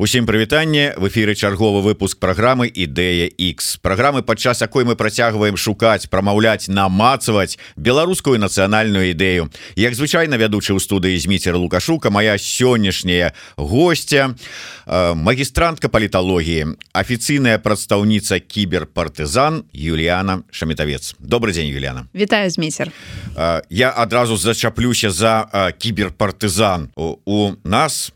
[0.00, 0.94] Усім прывітанне.
[0.96, 7.58] В эфиры чарговы выпуск программы ідэя X программы падчас якой мы працягваем шукаць прамаўляць намацаваць
[7.76, 9.52] беларускую нацыянальную ідэю.
[9.76, 14.32] Як звычайна вядучы ў студыі зміцер лукашука моя сённяшняя гостця
[14.88, 21.12] магістрантка паліталогіі афіцыйная прадстаўніца кіберпартызан Юліяна шамітавец.
[21.20, 22.88] Добрый день Юліяна Вітаю змейцер
[23.68, 25.44] я адразу зачаплюся за
[25.76, 26.88] кіберпартызан.
[26.96, 28.12] У, у нас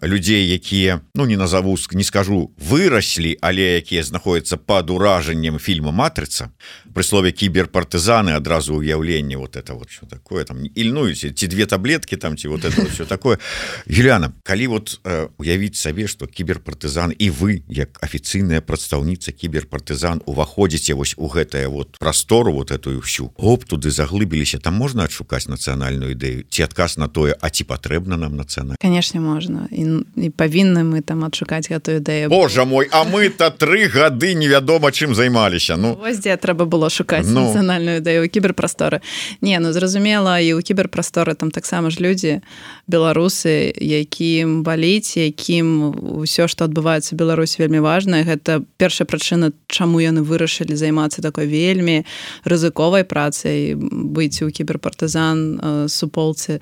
[0.00, 6.50] людзей якія ну не назову не скажу выраслі але якія знаходзяцца под уражаннем фільма матрыца
[6.94, 12.16] при слове кіберпартызаны адразу уяўленне вот это вот что такое там ільнуюць ці две таблетки
[12.16, 13.38] там ці вот это вот все такое.
[13.86, 20.94] Юляна калі вот э, уявіць сабе что кіберпартызан і вы як афіцыйная прадстаўніца кіберпартызан уваходзіце
[20.94, 26.16] вось у гэтае вот прастору вот эту всю оп туды заглыбіліся там можна адшукаць нацыянальную
[26.16, 30.84] ідэю ці адказ на тое а ці патрэбна нам нацыянальна конечно можна і, і павінны
[30.84, 35.96] мы там адшукаць гэтую ідэю Божа мой а мы-то тры гады невядома чым займаліся Ну.
[35.96, 37.48] Вось дзе трэба было шукаць ну.
[37.48, 39.00] нацыянальную ідэю кіберпрасторы
[39.40, 42.40] Не ну зразумела і ў кіберпрасторы там таксама ж людзі
[42.86, 50.22] беларусы якім баліць якім ўсё што адбываецца Беларусь вельмі важная гэта першая прычына чаму яны
[50.22, 52.04] вырашылі займацца такой вельмі
[52.44, 56.60] рызыковай працай быць у кіберпартызан суполцы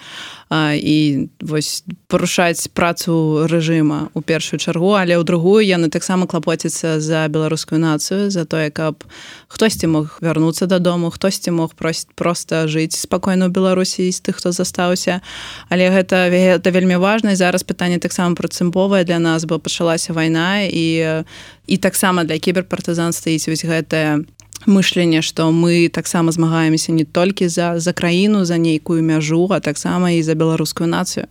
[0.53, 0.97] і
[1.41, 7.79] вось парушаць працу рэжыма у першую чаргу але ў другую яны таксама клапоціцца за беларускую
[7.79, 9.07] нацыю за тое каб
[9.47, 14.51] хтосьці мог вярнуцца дадому хтосьці мог просіць просто жыць спакойна ў беларусі з тых хто
[14.51, 15.23] застаўся.
[15.71, 21.25] Але гэта это вельмі важна зараз пытанне таксама працымповае для нас бо пачалася вайна і
[21.67, 24.27] і таксама для кіберпартызан стаіць вось гэтая
[24.67, 30.11] мышленне что мы таксама змагаемся не толькі за за краіну за нейкую мяжу а таксама
[30.11, 31.27] і за беларускую нацыю.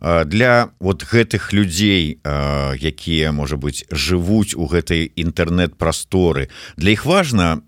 [0.00, 7.60] Для вот гэтых людзей якія можа быть жывуць у гэтай інтэрнет-прасторы для іх важна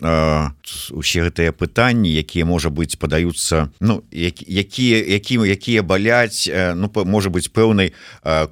[0.91, 7.51] усе гэтыя пытанні якія можа быть падаюцца Ну якія якім якія баляць ну можа быть
[7.53, 7.93] пэўнай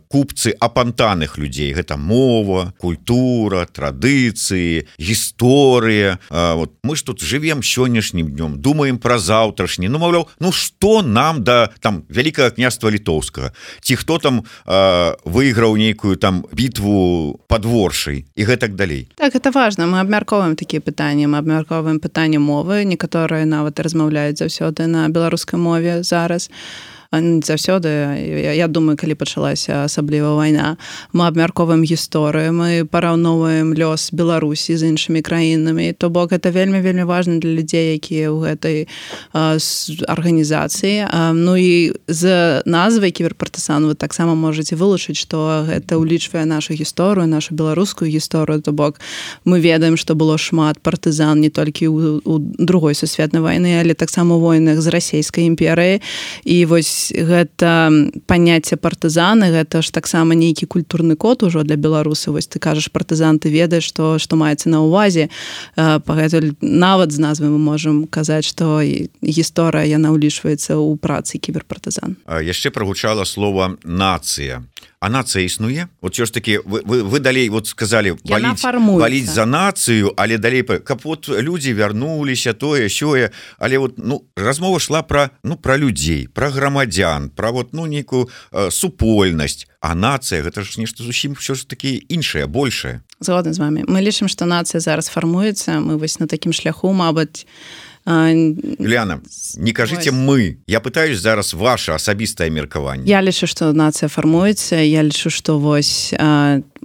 [0.08, 1.74] купцы апантаных людзей.
[1.74, 6.20] Гэта мова культура традыцыі гісторыя.
[6.30, 9.90] Вот мы ж тут живвем сённяшнім днём думаем про заўтрашні.
[9.90, 13.52] Ну маўляў ну что нам да там вялікае княства літоўскага?
[13.82, 19.10] Ці хто там э, выйграў нейкую там бітву подворшай і гэтак далей.
[19.16, 24.86] Так это важно мы абмярковаем такія пытанні мы абмярковаем пытанне мовы некаторыя нават размаўляюць заўсёды
[24.86, 26.50] на беларускай мове зараз.
[26.50, 27.88] а заўсёды.
[28.44, 30.78] Я, я думаю калі пачалася асабліва вайна
[31.14, 35.94] мы абмярковаем гісторыю мы параўноўваем лёс беларусі з іншымі краінамі.
[35.94, 38.88] То бок это вельмі вельмі важна для людзей якія ў гэтай
[40.08, 41.08] арганізацыі.
[41.34, 47.56] Ну і з назвай кіберпартысан вы таксама можете вылучыць што гэта ўлічвае нашу гісторыю нашу
[47.56, 48.62] беларускую гісторыю.
[48.62, 49.00] То бок
[49.46, 54.82] мы ведаем што было шмат партызан не толькі у другой сусветнай вайны але таксама войнах
[54.82, 56.02] з расійскай імперыі
[56.44, 57.92] і вось гэта
[58.28, 63.40] паняцце партызаны гэта ж таксама нейкі культурны код ужо для беларусы вось ты кажаш партызан
[63.40, 65.30] ты ведаеш што што маецца на ўвазе.
[65.76, 68.82] Пагадзель нават з назвы мы можемм казаць што
[69.22, 72.18] гісторыя яна ўлічваецца ў працы кіберпартызан.
[72.28, 74.64] Яшчэ прагучала слова нацыя
[75.00, 79.46] а нацыя існуе вот що ж таки вы, вы, вы далей вот сказали валіць за
[79.46, 85.30] нацыю але далей каб вот людзі вярнуліся тое сёе але вот ну размова шла про
[85.44, 90.82] ну про людзей про грамадзян про вот ну нейкую э, супольнасць а нацыя гэта ж
[90.82, 93.02] нешта зусім все ж таки іншае большее.
[93.20, 93.86] Згодна з вами.
[93.86, 97.46] Мы лічым что нацыя зараз фармуецца мы вось на такім шляху Мабыць
[98.06, 99.22] Ляна
[99.58, 105.02] не кажите мы я пытаюсь зараз ваше асабістае меркаванне Я лічу что нацыя фармуецца я
[105.02, 106.14] лічу что вось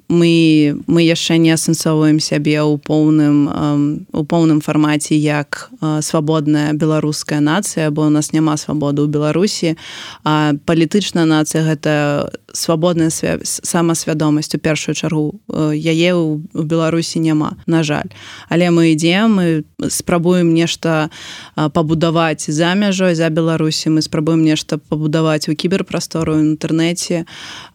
[0.09, 7.91] мы мы яшчэ не асэнсоўваем сябе ў поўным у поўным фармаце як свабодная беларуская нацыя
[7.91, 9.77] бо у нас няма свабоды ў беларусі.
[10.25, 13.11] А палітычная нацыя гэта свабодная
[13.45, 15.41] самасвядомасць у першую чаргу.
[15.75, 18.11] Яе ў беларусі няма на жаль.
[18.49, 21.11] Але мы ідзем мы спрабуем нешта
[21.55, 23.91] пабудаваць за мяжой за беларусі.
[23.91, 27.25] Мы спрабуем нешта пабудаваць у кіберпрастору інтэрнэце.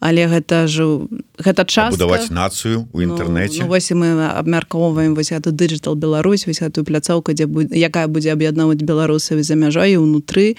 [0.00, 3.60] Але гэта ж гэта час даваць ствараць нацыю у інтэрнэце.
[3.60, 8.06] ну, ну, вось мы абмяркоўваем вось эту дыджитал Беларусь вось гэтую пляцоўку дзе будзе якая
[8.08, 10.56] будзе аб'ядноўваць беларусаў за мяжой унутры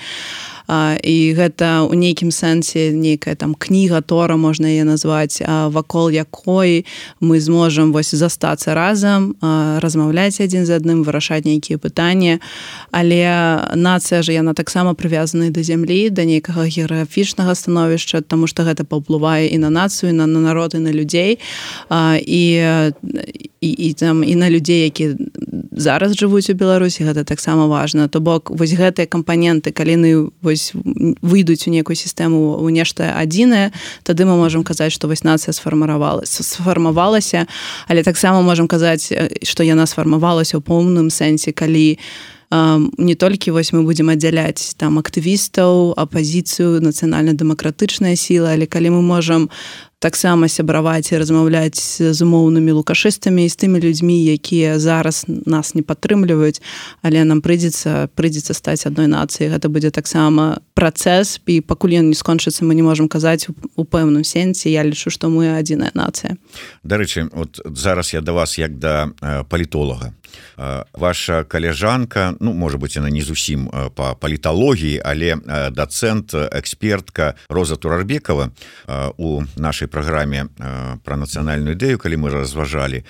[0.67, 5.39] і гэта у нейкім сэнсе нейкая там кніга тора можна яе назваць
[5.71, 6.85] вакол якой
[7.21, 9.35] мы зможам вось застацца разам
[9.79, 12.39] размаўляць адзін з адным вырашаць нейкія пытанні.
[12.91, 18.83] Але нацыя же яна таксама прывязаны да зямлі да нейкага геаграфічнага становішча тому что гэта
[18.83, 21.39] паўплывае і на нацыю на на народы на людзей.
[22.27, 22.37] І
[23.56, 25.15] і, і там і на людзей які
[25.71, 28.07] зараз жывуць у беларусі гэта таксама важна.
[28.07, 30.73] То бок вось гэтыя кампаненты каліны вось
[31.21, 33.71] выйдуць у некую сістэму у нешта адзінае
[34.03, 37.47] тады мы можемм казаць што вось нацыя сфарміравалася сфармавалася.
[37.87, 39.13] Але таксама можемм казаць
[39.43, 41.97] што яна сфармавалася ў поўным сэнсе калі
[42.49, 49.51] не толькі вось мы будзем аддзяляць там актывістаў апазіцыю нацыянальна-дэмакратычная сіла але калі мы можам
[49.99, 55.81] таксама сябраваць і размаўляць з умоўнымі лукашыстамі і з тымі людзьмі якія зараз нас не
[55.81, 56.61] падтрымліваюць
[57.01, 62.17] але нам прыйдзецца прыйдзецца стаць адной нацыі гэта будзе таксама працэс і пакуль ён не
[62.17, 66.37] скончыцца мы не можемм казаць у пэўным сенсе я лічу што мы адзіная нацыя.
[66.85, 69.09] Дарэчы от зараз я да вас як да
[69.49, 70.13] палітолага
[70.93, 75.35] ваша каляжанка ну может быть она не зусім по паліталогіі але
[75.71, 78.51] дацэнт экспертка роза турарбекова
[79.17, 80.47] у нашай праграме
[81.03, 83.03] про нацыянальную ідэю калі мы разважалі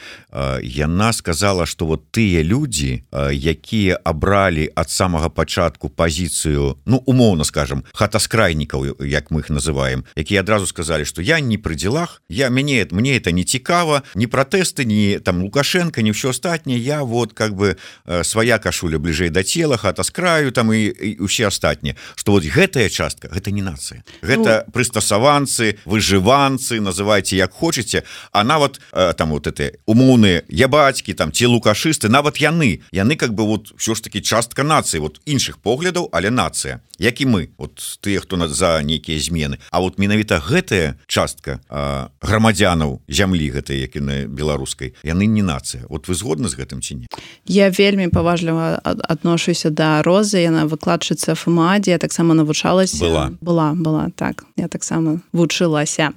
[0.61, 7.83] яна сказала что вот тыя людзі якія абралі ад самага пачатку пазіцыю ну умоўно скажем
[7.93, 12.85] хатаскрайнікаў як мы их называем якія адразу сказали что я не пры делах я мяне
[12.91, 17.55] мне это не цікава не пратэсты не там лукашенко не все астатняе я вот как
[17.55, 21.95] бы э, свая кашуля бліжэй да цела хата с краю там і, і усе астатнія.
[22.15, 24.03] Что вот гэтая частка гэта не нацыя.
[24.21, 24.71] Гэта ну...
[24.71, 31.31] прыстасаванцы выжыванцы называйте як хочетце а нават э, там вот это умоўныя я бацькі там
[31.31, 32.81] ці лукашысты нават яны.
[32.91, 34.99] Яны как бы вот все ж таки частка нацыі.
[34.99, 36.81] Вот іншых поглядаў але нацыя.
[36.99, 39.57] Як і мы вот тыя хто над за нейкія змены.
[39.71, 41.61] А вот менавіта гэтая частка
[42.21, 45.85] грамадзянаў зямлі гэтай які на беларускай яны не нацыя.
[45.89, 47.07] Вот вы згодны з гэтым ці не
[47.47, 50.43] я вельмі паважліва адношуся да розы.
[50.43, 53.05] Яна выкладчыцца фмадзе я таксама навучалася.
[53.05, 53.31] Была.
[53.41, 54.43] Была была так.
[54.57, 56.11] Я таксама вучылася.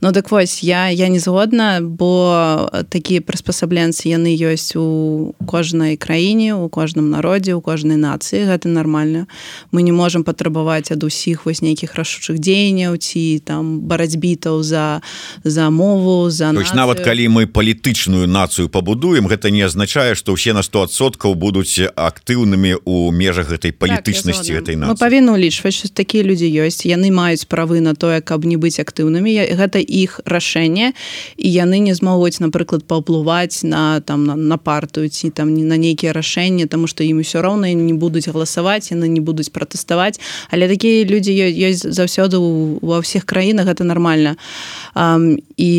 [0.00, 6.54] Ну дык вось я я не згодна бо такія прыспасабленцы яны ёсць у кожнай краіне
[6.54, 8.46] у кожным народзе у кожнай нацыі.
[8.46, 9.26] Гэта нармальна.
[9.72, 15.02] Мы не можемм патрабаваць ад усіх вось нейкіх рашучых дзеянняў ці там барацьбітаў за
[15.44, 20.64] за мову за нават калі мы палітычную нацыю пабудуем гэта не азначае што ўсе на
[20.64, 26.24] 100соткаў будуць актыўнымі у межах гэтай так, палітычнасці так, гэтай мы павінны улічваць что такія
[26.24, 26.88] людзі ёсць.
[26.88, 29.54] Яны маюць правы на тое каб не быць актыўнымі.
[29.54, 30.92] Гэта іх рашэнне.
[31.36, 35.76] І яны не змогуць напрыклад паўплываць на там на, на партыю ці там не на
[35.76, 40.20] нейкія рашэнні тому что ім усё роўна не будуць галасаваць яны не будуць пратэставаць.
[40.50, 42.40] Але такія людзі ёсць заўсёды
[42.82, 44.36] ва ўсіх краінах гэта нармальна.
[45.56, 45.70] І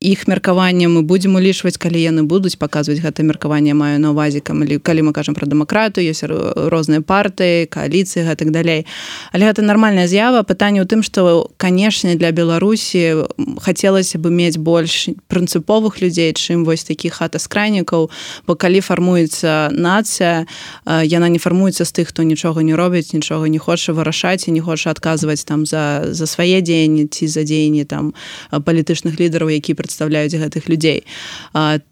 [0.00, 4.76] іх меркаванне мы будзем улічваць калі яны будуць паказваць гэта меркаванне маю на увазе камлі
[4.84, 8.84] калі мы кажам пра дэмакратыю ёсць розныя партыі кааліцыі гэтак далей.
[9.32, 10.44] Але гэта нармальная з'ява.
[10.44, 13.24] Пытанне ў тым што канешне для беларусі
[13.64, 18.10] хацелася бы мець больш прынцыповых людзей чым вось такіх хата скрайнікаў
[18.46, 20.44] бо калі фармуецца нацыя
[20.84, 24.60] яна не фармуецца з тых хто нічога не робіць нічога не хоча вырашаць і не
[24.60, 28.12] хоча адказваць там за за свае дзеянні ці за дзеянні там
[28.50, 31.06] палітычных лідараў які прадстаўляюць гэтых людзей.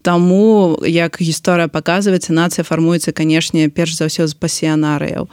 [0.01, 5.31] Таму як гісторыя паказваецца нацыя фармуецца канешне перш за ўсё з пасіянарыяў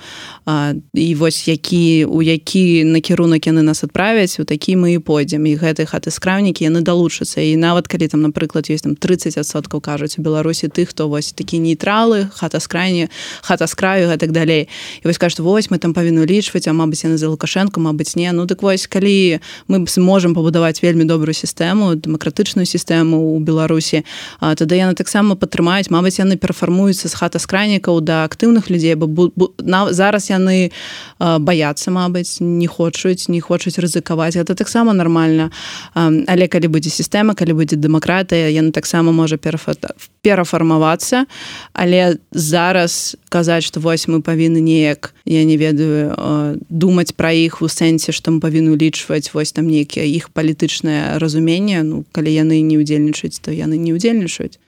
[0.94, 5.58] і вось які у які накірунак яны нас адправяць у такі мы і пойдзем і
[5.58, 10.22] гэты хаты скравнікі яны далучацца і нават калі там напрыклад ёсць там 30соткаў кажуць у
[10.22, 13.08] беларусі тых хто вось такі нейтралы хата скрайні
[13.42, 14.68] хата с краю гэтак далей.
[15.02, 18.30] І вось кажуць вось мы там павінны улічваць а Мабыць яны за лукашенко Мабыць не
[18.32, 24.04] ну дык вось калі мы зможам пабудаваць вельмі добрую сістэму дэмакратычную сістэму ў беларусі
[24.40, 25.90] тады яны таксама падтрымаюць.
[25.90, 29.30] Мабыць яны перафармуюцца з хата скранікаў да актыўных людзей бо
[29.62, 30.70] на зараз яны
[31.18, 34.36] баяцца Мабыць не хочуць не хочуць рызыкаваць.
[34.36, 35.50] Это таксама нормально
[35.94, 39.36] але калі будзе сістэма калі будзе дэмакратыя яны таксама можа
[40.26, 41.24] перафармавацца
[41.72, 47.70] але зараз казаць што вось мы павінны неяк я не ведаю думаць пра іх у
[47.70, 52.82] сэнсе што мы павінны улічваць вось там нейкія іх палітычнае разуменне ну калі яны не
[52.82, 54.58] ўдзельнічаюць то яны не ўдзельнічаюць.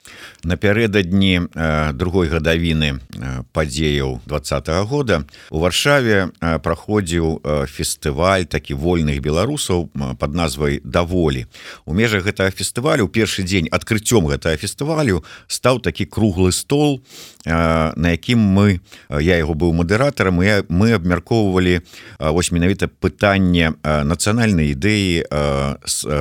[0.44, 9.20] Напярэдадні э, другой гадавіны э, падзеяў двадцатого года у варшаве э, праходзіў фестываль такі вольных
[9.20, 9.88] беларусаў
[10.18, 11.46] под назвай даволі
[11.84, 17.00] у межах гэтага фестывалю першы дзень адкрыццём гэтага фестывалю стаў такі круглы стол
[17.44, 21.80] на якім мы я яго быў мадэратарам я мы абмяркоўвалі
[22.20, 25.24] вось менавіта пытанне нацыянальнай ідэі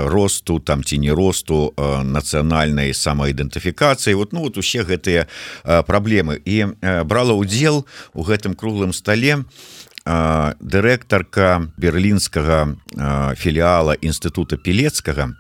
[0.08, 4.16] росту там ці не росту нацыянальнай самаідэнтыфікацыі.
[4.16, 5.28] Вот ну вот усе гэтыя
[5.64, 6.40] праблемы.
[6.46, 6.66] І
[7.04, 9.44] брала удзел у гэтым круглым стале
[10.08, 12.76] дырэктарка берлінскага
[13.36, 15.36] філіяла інстытута пілецкага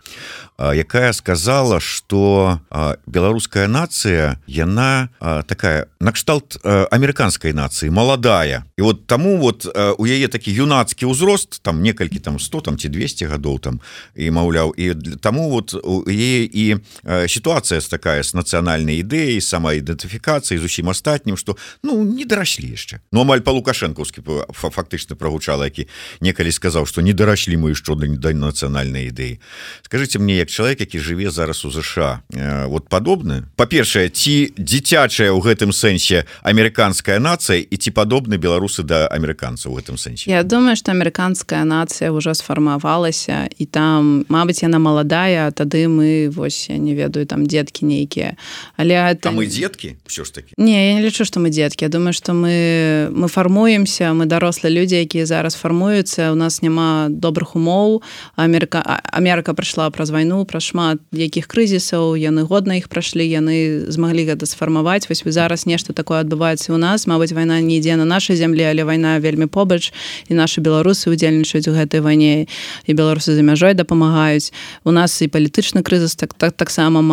[0.57, 2.59] якая сказала что
[3.05, 5.09] беларуская нацыя яна
[5.45, 8.65] такая накшталт амерыканскай нацыі маладая.
[8.77, 12.89] І вот таму вот у яе такі юнацкі ўзрост там некалькі там 100 там ці
[12.89, 13.81] 200 гадоў там
[14.17, 20.89] і маўляў і таму вот у е і сітуацыя такая з нацыянальнай ідэі самаідэнтыфікацыі зусім
[20.89, 23.05] астатнім что ну не дарашлі яшчэ.
[23.13, 24.25] Ну, амаль па лукашэнкаўскі
[24.57, 25.87] фактычна прогучала які
[26.21, 29.39] некалі сказаў что не дарашлі мы што да да нацыянальнай ідэі.
[29.85, 32.21] Скажите мне як чалавек які жыве зараз у ЗША
[32.67, 33.47] вот падобны?
[33.55, 39.77] Па-першае ці дзіцячая ў гэтым сэнсе амерыканская нацыя і ці падобны беларусы да амерыканцаў у
[39.79, 40.29] гэтым сэнсе?
[40.29, 46.69] Я думаю что амерыканская нацыя ўжо сфармавалася і там Мабыць яна маладая тады мы вось
[46.69, 48.35] я не ведаю там дзеткі нейкія.
[48.77, 51.85] Але там мы дзеткі все ж таки не я не лічу что мы дзеткі.
[51.85, 57.12] Я думаю что мы мы фармуемся мы дарослыя людзі якія зараз фармуюцца у нас няма
[57.12, 58.00] добрых умоў.
[58.39, 58.80] Амерыка
[59.12, 62.16] Амерыка прыйшла праз вайну пра шмат якіх крызісаў.
[62.16, 65.12] Яны годна іх прайшлі яны змаглі гэта сфармаваць.
[65.12, 67.08] Вось вы зараз нешта такое адбываецца у нас.
[67.12, 69.92] Мабыць вайна не ідзе на нашай зямлі але вайна вельмі побач
[70.32, 72.48] і нашы беларусы удзельнічаюць у гэтай вайне
[72.88, 74.56] і беларусы за мяжой дапамагаюць.
[74.88, 77.04] У нас і палітычны крызіс так так таксама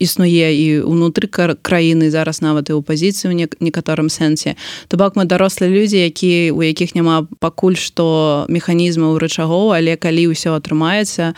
[0.00, 4.56] існуе і унутры краіны зараз нават і ў пазіцыі ў некаторым сэнсе.
[4.88, 10.30] То бок мы дарослыя людзі які у якіх няма пакуль што механізмаў рычагоў але калі
[10.32, 11.32] ўсё атрымаецца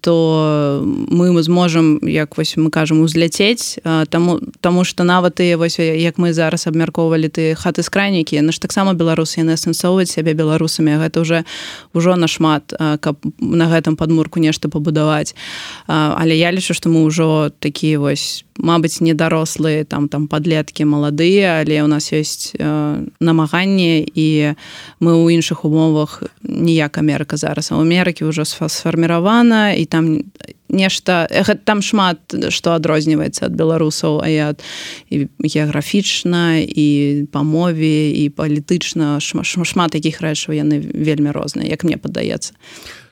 [0.00, 0.14] то
[0.84, 6.32] мы зможам як вось мы кажам узляцець таму таму што нават і вось як мы
[6.32, 11.44] зараз абмяркоўвалі ты хаты скрайнікі яны ж таксама беларусы яны асэнсоўваюць сябе беларусамі гэта уже
[11.92, 15.34] ўжо нашмат каб на гэтым падмурку нешта пабудаваць.
[15.86, 21.80] Але я лічу што мы ўжо такія вось Мабыць недарослыя там там подлеткі маладыя але
[21.82, 22.52] у нас ёсць
[23.72, 24.54] намаганне і
[25.00, 30.24] мы ў іншых умовах ніяк Амерыка зараз а ў Амерыкі ўжо сфарміравана і там
[30.68, 31.28] нешта
[31.64, 34.54] там шмат што адрозніваецца ад беларусаў а я
[35.10, 41.96] і геаграфічна і па мове і палітычна шмат якіх рэчаў яны вельмі розныя як мне
[41.96, 42.52] падаецца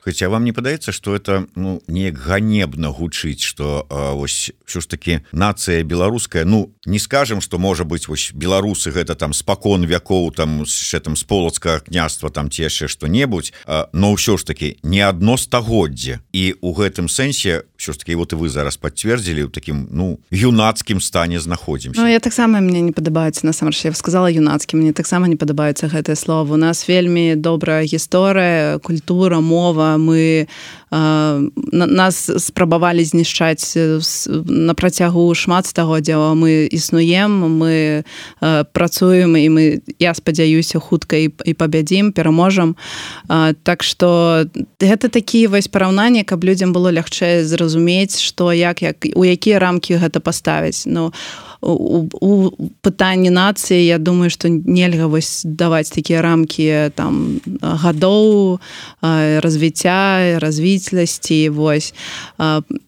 [0.01, 5.21] Хаця вам не падаецца что это ну неяк ганебна гучыць что вось що ж таки
[5.31, 10.65] нацыя беларуская ну не скажем что можа быть вось беларусы гэта там спакон вякоў там
[10.65, 13.53] с там с полацкага княства там ці яшчэ что-небудзь
[13.93, 16.19] но ўсё ж таки не одно стагоддзе.
[16.33, 20.19] І у гэтым сэнсе що ж таки вот и вы зараз подцвердзілі ў таким ну
[20.31, 22.01] юнацкім стане знаходзімся.
[22.01, 26.15] Ну, я таксама мне не падабаецца насамрэч я сказала юнацкім мне таксама не падабаецца гэтае
[26.15, 26.53] слово.
[26.53, 30.47] У нас вельмі добрая гісторыя культура мова мы
[31.71, 33.77] нас спрабавалі знішчаць
[34.45, 38.03] на працягу шмат стагоддзяў мы існуем мы
[38.73, 39.63] працуем і мы
[39.99, 42.75] я спадзяюся хутка і, і пабядзім пераможам.
[43.63, 44.45] Так что
[44.79, 49.95] гэта такія вось параўнанні каб людзям было лягчэй зразумець што як як у якія рамкі
[49.95, 50.83] гэта паставіць.
[50.85, 52.51] Но у у, у
[52.81, 58.59] пытанні нацыі я думаю что нельга вось даваць такія рамкі там гадоў
[59.01, 61.93] развіцця развіцеласці вось.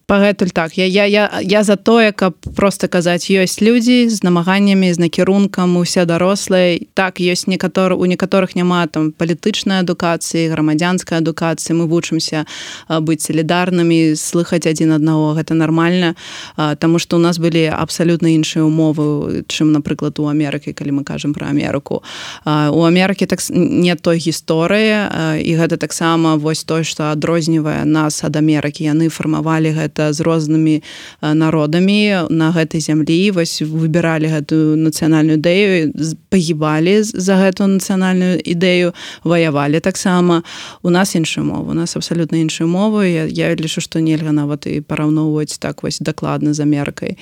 [0.06, 0.76] Пагэтуль так.
[0.78, 5.76] Я я я я за тое каб просто казаць ёсць людзі з намаганнямі з накірункам
[5.76, 6.78] усе дарослыя.
[6.94, 11.78] Так ёсць некаторы у некаторых няма там палітычнай адукацыі грамадзянскай адукацыі.
[11.78, 12.44] Мы вучымся
[12.88, 15.38] быць салідарнымі слыхаць адзін аднаго.
[15.38, 16.14] Гэта нармальна
[16.56, 21.34] Таму што у нас былі абсалютна іншыя умовы чым напрыклад у Амерыкі калі мы кажам
[21.34, 22.02] про Амерыку.
[22.46, 28.36] У Амерыкі так не той гісторыі і гэта таксама вось той што адрознівае нас ад
[28.36, 28.84] Амерыкі.
[28.84, 30.82] Яны фармавалі гэта з рознымі
[31.20, 35.92] народамі на гэтай зямлі вось выбіралі гэтую нацыянальную ідэю
[36.30, 38.94] пагібалі за гэтую нацыянальную ідэю
[39.24, 40.42] ваявалі таксама.
[40.82, 44.66] У нас іншую мову у нас абсалютна іншую мову я, я лічу што нельга нават
[44.66, 47.18] і параўноўваць так вось дакладна з Амерыкай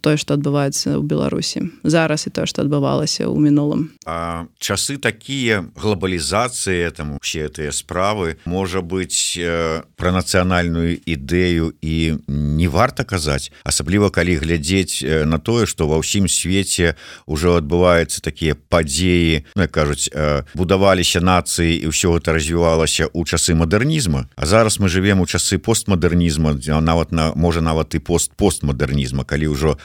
[0.00, 1.58] тое што адбываецца адбываецца ў беларусі.
[1.84, 3.92] Зараз і тое што адбывалася ў мінулым.
[4.08, 11.96] А часы такія глобалізацыі там усе тыя справы можа быть пра нацыянальную ідэю і
[12.28, 13.52] не варта казаць.
[13.64, 16.96] Асабліва калі глядзець на тое што ва ўсім свеце
[17.28, 20.08] ўжо адбываюцца такія падзеі ну, кажуць
[20.56, 24.32] будаваліся нацыі і ўсё гэта развівалася ў часы мадэрнізма.
[24.36, 29.52] А зараз мы живвем у часы постмадэрнізма нават на можа нават і пост постмадэрнізма калі
[29.52, 29.76] ўжо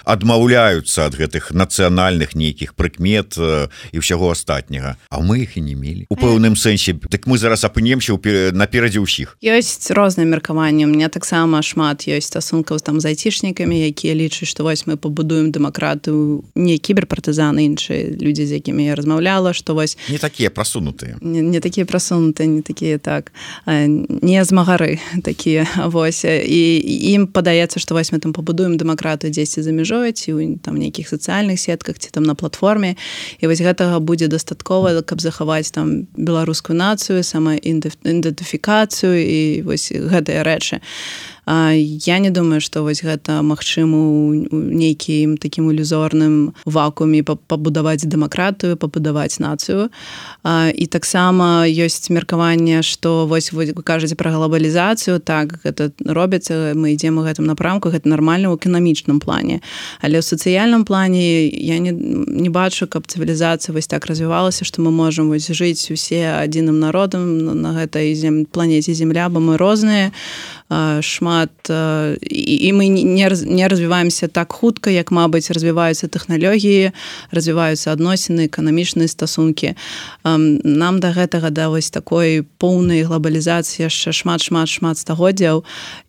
[0.62, 4.98] адмаўляюцца ад гэтых нацыянальных нейкіх прыкмет і ўсяго астатняга.
[5.10, 6.06] А мы іх і не мелі.
[6.10, 8.14] У пэўным сэнсе так мы зараз апынемся
[8.54, 9.38] наперадзе ўсіх.
[9.42, 10.86] Ёсць розныя меркаванні.
[10.86, 16.46] Мне таксама шмат ёсць стасункаў там з айцішнікамі якія лічаць што вось мы пабудуем дэмакратыю
[16.56, 21.18] не кіберпартызаны іншыя людзі з якімі я размаўляла што вось не такія прасунутыя.
[21.22, 23.34] Не, не такія прасунутыя не такія так
[23.66, 26.26] не змагары такія вось.
[26.26, 26.62] І
[27.18, 31.60] ім падаецца што вось мы там пабудуем дэмакратыю дзесьці за мяжой ці там нейкіх сацыяльных
[31.60, 32.96] сетках ці там на платформе.
[33.40, 40.44] І вось гэтага будзе дастаткова каб захаваць там беларускую нацыю сама ідэнтыфікацыю і вось гэтыя
[40.44, 40.82] рэчы
[41.74, 49.40] я не думаю что вось гэта магчыма у нейкім такім ілюзорным вакууме пабудаваць дэмакратыю пабудаваць
[49.40, 49.90] нацыю.
[50.48, 57.20] І таксама ёсць меркаванне что вось вы кажаце про глобалізацыю так гэта робіцца мы ідзем
[57.20, 59.60] у гэтым напрамку гэта нармальна ў эканамічным плане.
[60.00, 64.92] Але ў сацыяльным плане я не, не бачу каб цывілізацыя вось так развівалася что мы
[64.92, 70.16] можемм вось жыць усе адзіным народам на гэтай зем планеце земля бо мы розныя
[71.02, 76.96] шмат і мы не, развіваемся так хутка як мабыць развіваюцца тэхналогіі
[77.32, 79.76] развіваюцца адносіны эканамічныя стасункі.
[80.24, 85.64] Нам да гэтага да вось такой поўнай глобалізацыі яшчэ шмат шмат шмат стагоддзяў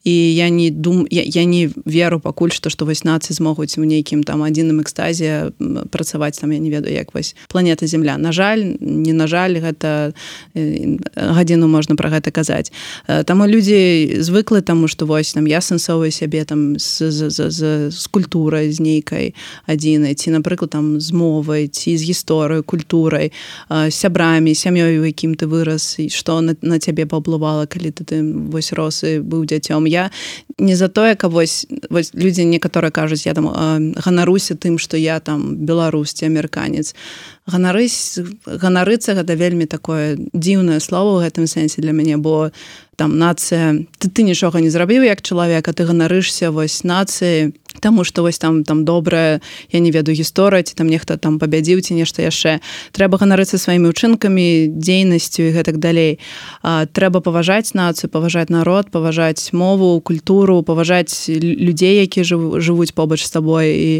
[0.04, 3.84] і я не дум я, я не веру пакуль што што вось нацыі змогуць у
[3.86, 5.52] нейкім там адзіным экстазе
[5.90, 7.36] працаваць там я не ведаю як вось.
[7.48, 10.14] Планета земля на жаль не на жаль гэта
[10.54, 12.72] гадзіну можна пра гэта казаць.
[13.06, 17.90] Таму людзі звыклы таму што вось там я сэнсовую сябе там з, з, з, з,
[17.90, 19.34] з культурай з нейкай
[19.66, 23.30] адзінай ці напрыклад там з мовай ці з гісторыю культурай
[23.70, 28.18] сябрамі сям'ёй у якім ты вырас і што на, на цябе паўплывала калі ты ты
[28.50, 30.08] вось росы быў дзяцём я
[30.56, 33.52] не за тое ка вось вось людзі некаторыя кажуць я там
[33.92, 36.96] ганаруся тым што я там беларус ці амерыканец.
[37.44, 42.48] Ганарысь ганарыцца гэта вельмі такое дзіўнае слово ў гэтым сэнсе для мяне бо
[42.96, 48.22] там нацыя ты ты нічога не зрабіў як чалавека ты ганарышся вось нацыі Таму што
[48.22, 52.22] вось там там добрая я не веду гісторыя ці там нехта там пабядзіў ці нешта
[52.22, 52.60] яшчэ.
[52.92, 56.18] Трэба ганарыцца сваімі ўчынкамі дзейнасцю і гэтак далей.
[56.62, 62.24] А, трэба паважаць нацыю паважаць народ паважаць мову культуру паважаць людзей якія
[62.60, 63.68] жывуць побач з табой.
[63.72, 63.90] І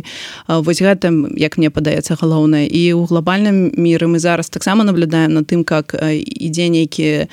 [0.46, 2.68] а, вось гэтым як мне падаецца галоўнае.
[2.68, 7.28] І ў глобальным міры мы зараз таксама наблюдаем на тым как ідзе нейкі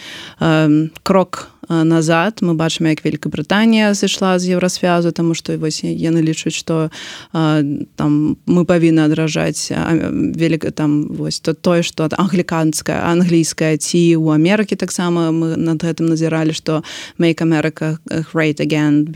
[1.03, 2.39] крок на назад.
[2.41, 6.89] Мы бачым як Великабрытанія сышла з еўрасвязу тому что вось яны лічаць что
[7.31, 14.75] там мы павінны адражаць велика там вось то тое что англіканская англійская ці у Амерыкі
[14.75, 16.83] таксама мы над гэтым назіралі что
[17.17, 17.97] make America
[18.33, 19.07] great again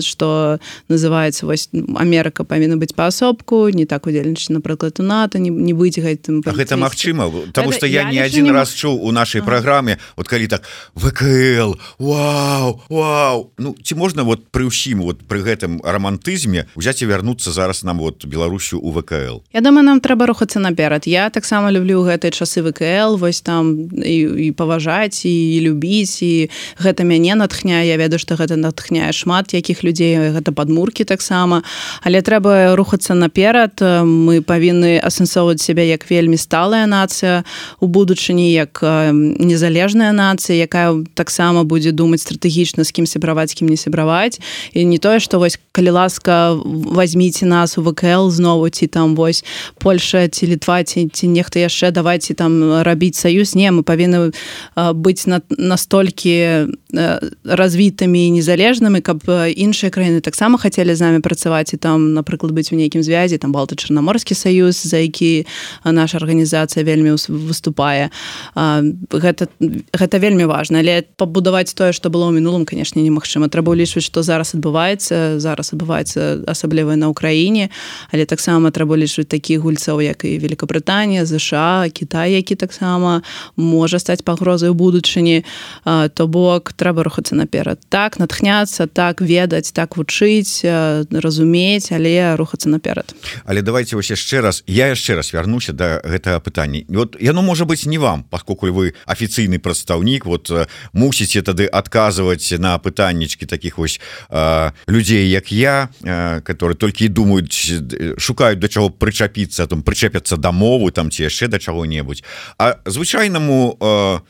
[0.00, 5.72] что называется вось Амерыка павінна быць паасобку не так удзельнічаць напрыклад у НАТО не, не
[5.72, 9.98] быць гэтым гэта Мачыма потому что я, я не один раз чуў у нашай праграме
[10.16, 10.62] вот калі так
[10.94, 13.50] ВКЛ Вау Вау!
[13.58, 17.98] Ну ці можна вот пры ўсім вот пры гэтым романтызме взять і вярнуцца зараз нам
[17.98, 19.42] вот Беларусю у ВКЛ?
[19.52, 21.06] Я думаю нам трэба рухацца наперад.
[21.06, 27.04] Я таксама люблю гэтыя часы ВКЛ вось там і, і паважаць і любіць і гэта
[27.04, 27.86] мяне натхняе.
[27.86, 31.62] Я ведаю што гэта натхняе шмат якіх людзей гэта падмуркі таксама.
[32.02, 33.80] Але трэба рухацца наперад.
[33.82, 37.44] Мы павінны асэнсоўваць сябе як вельмі сталая нацыя
[37.80, 38.80] у будучыні як
[39.12, 44.38] незалежная нацыя якая таксама будзе думаць стратэгічна з кім сябраваць кім не сябраваць
[44.72, 49.42] і не тое што вось калі ласка возьміце нас у вКл знову ці там вось
[49.82, 54.30] Польша ці літва ці ці нехта яшчэ давайте там рабіць саюз не мы павінны
[54.76, 56.70] быць на настолькі
[57.44, 61.72] развітымі і незалежнымі каб іншыя краіны таксама хацелі з намі працаваць.
[61.72, 65.46] І там напрыклад быць у нейкім звязі там балты чарнаморскі саюз за які
[65.84, 68.12] наша арганізацыя вельмі выступае.
[68.54, 69.48] Гэта
[69.92, 70.84] гэта вельмі важна.
[70.84, 75.38] Але пабудаваць паўтараць тое што было ў мінулым канешне немагчыма трэба ўлічваць што зараз адбываецца
[75.40, 77.70] зараз адбываецца асабліва на ўкраіне
[78.12, 83.22] але таксама трэба лічваць такіх гульцоў як і Великабрытанія ЗША Кітай які таксама
[83.56, 85.44] можа стаць пагрозай у будучыні
[85.84, 87.80] то бок трэба рухацца наперад.
[87.88, 90.64] Так натхняцца так ведаць так вучыць
[91.10, 93.14] разумець але рухацца наперад.
[93.44, 96.84] Але давайте вось яшчэ раз я яшчэ раз вярнуся до да гэтага пытання.
[96.88, 100.50] Вот яно можа быть не вам поскольку вы афіцыйны прадстаўнік вот
[100.92, 104.00] мусіце тады адказваць на пытаннічкі таких вось
[104.88, 105.88] людзей як я
[106.44, 111.58] которые толькі думаюць шукаюць до чаго прычапіцца там прычэпяцца да мовы там ці яшчэ да
[111.58, 112.24] чаго-небудзь
[112.58, 113.78] а звычайнаму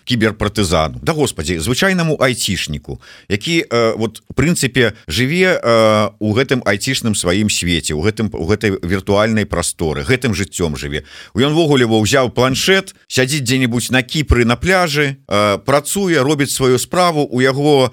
[0.05, 3.65] кіберпартызану да Господі звычайнаму айцішніку які
[3.97, 5.59] вот прынцыпе жыве
[6.19, 11.05] у гэтым айцішным сваім свеце у гэтым у гэтай віртуальнай прасторы гэтым жыццём жыве.
[11.35, 15.17] Увогуле во ўзяў планшет сядзіць дзе-нибудь на кіпры на пляжы
[15.65, 17.91] працуе робіць сваю справу у яго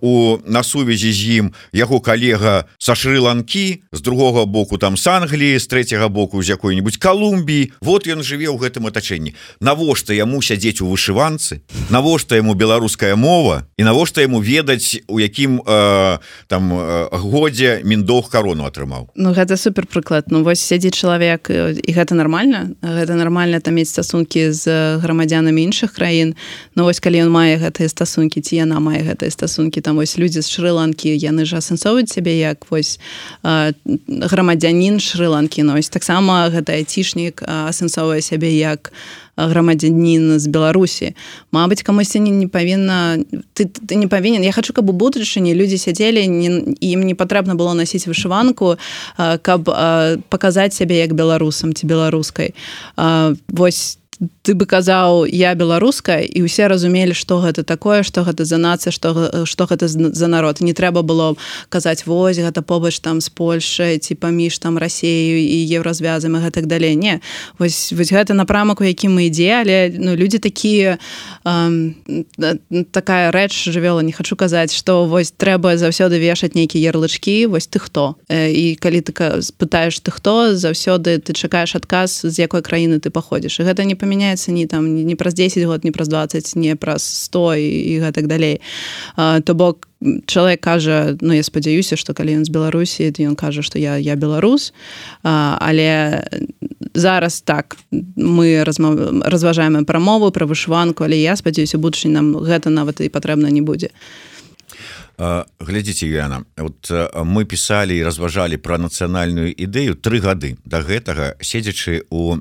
[0.00, 5.58] у на сувязі з ім яго калега са шры-ланкі з другого боку там с Англіі
[5.58, 9.34] з третьего боку з якой-нибудь Колумбіі вот ён жыве ў гэтым атачэнні.
[9.60, 11.62] Навошта яму сядзець у вышыванцы?
[11.90, 13.64] Навошта яму беларуская мова?
[13.78, 19.10] І навошта яму ведаць у якім э, там э, годзе міндох карону атрымаў?
[19.14, 23.90] Ну гэта супер прыклад Ну вось сядзіць чалавек і гэта нормально гэта нормально там мець
[23.90, 26.34] стасункі з грамадзянамі іншых краін.
[26.74, 29.80] Ну вось калі ён мае гэтыя стасункі ці яна мае гэтыя стасункі.
[29.80, 32.98] Там вось людзі з шры-ланкі яны ж асэнсоўваюць сябе як вось
[34.06, 35.62] грамадзянін шры-ланкі.
[35.62, 38.90] Нось таксама гэта айцішнік асэнсоўвае сябе як
[39.38, 41.14] грамадзянін з Беларусі.
[41.52, 43.22] Мабыць камусьці не, не павінна
[43.54, 44.42] ты, ты не павінен.
[44.42, 48.78] Я хочу каб у будучыні людзі сядзелі ім не патрэбна было насіць вышыванку
[49.16, 49.62] каб
[50.28, 52.54] паказаць сябе як беларусам ці беларускай.
[53.48, 53.97] Восьось
[54.42, 58.90] ты бы казаў я беларуская і усе разумелі што гэта такое што гэта за нацыя
[58.90, 60.58] што што гэта за народ.
[60.60, 65.58] Не трэба было казаць вось гэта побач там з Польшай ці паміж там рассею і
[65.70, 66.98] еўразвязам і гэтак далей.
[66.98, 67.20] Не
[67.58, 70.98] вось вось гэта напрамак у якім мы ідзе але ну людзі такія
[71.46, 74.02] э, такая рэч жывёла.
[74.02, 78.18] Не хочу казаць што вось трэба заўсёды вешаць нейкія ярлычкі вось ты хто?
[78.26, 79.14] Э, і калі ты
[79.54, 83.62] пытаеш ты хто заўсёды ты чакаеш адказ з якой краіны ты паходзіш.
[83.62, 86.72] І гэта не памятаю памяняецца не там не праз 10 год не праз 20 не
[86.76, 88.60] праз 100 і гэтак далей.
[89.16, 89.88] То бок
[90.26, 94.16] чалавек кажа Ну я спадзяюся што калі ён з Беларусі ён кажа што я я
[94.16, 94.72] беларус.
[95.22, 96.24] А, але
[96.94, 97.76] зараз так
[98.16, 103.60] мы разважаем прамову пра вышыванку але я спадзяюся будучынь нам гэта нават і патрэбна не
[103.60, 103.92] будзе.
[105.18, 106.86] Глядзіце Яна вот
[107.26, 110.54] мы пісалі і разважалі пра нацыянальную ідэю тры гады.
[110.62, 112.38] Да гэтага седзячы у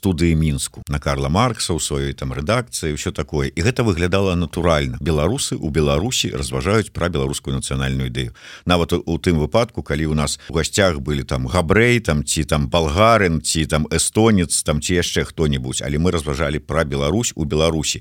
[0.00, 3.52] студыі мінску на Карла маркса у сваёй там рэдакцыі ўсё такое.
[3.52, 4.96] І гэта выглядала натуральна.
[4.96, 8.32] Беларусы у беларусі разважаюць пра беларускую нацыянальную ідэю.
[8.64, 12.72] Нават у тым выпадку калі у нас у гасцях былі там габрэй там ці там
[12.72, 18.00] балгарын ці там эстонец там ці яшчэ хто-нибудь але мы разважалі пра Беларусь у беларусі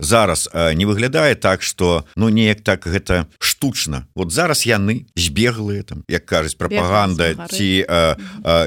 [0.00, 4.06] зараз не выглядае так что ну неяк так гэта штучна.
[4.14, 7.86] Вот зараз яны збеглыя там як кажуць прапаганда ці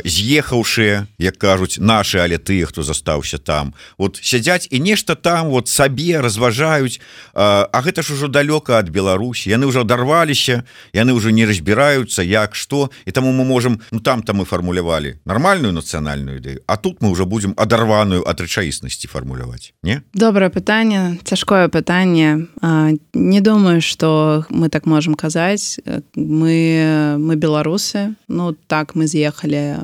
[0.04, 3.74] з'ехаўшыя як кажуць наши але тыя хто застаўся там.
[3.98, 7.00] Вот сядзяць і нешта там вот сабе разважаюць
[7.34, 9.50] а, а гэта ж ужо далёка ад Беларусі.
[9.50, 14.24] Яны ўжо дарваліся яны ўжо не разбіраюцца як что і таму мы можем ну там
[14.24, 19.74] там мы фармулявалі нармальную нацыянальную ідэю А тут мы уже будем адарваную ад рэчаіснасці фармуляваць.
[19.84, 20.02] Не?
[20.13, 22.48] Добрае пытанне цяжкое пытанне.
[23.14, 25.80] Не думаю что мы так можем казаць
[26.16, 29.78] мы мы беларусы ну так мы з'ехалі